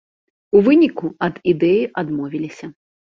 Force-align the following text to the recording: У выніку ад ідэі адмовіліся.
У 0.55 0.61
выніку 0.67 1.11
ад 1.27 1.37
ідэі 1.51 1.83
адмовіліся. 2.03 2.71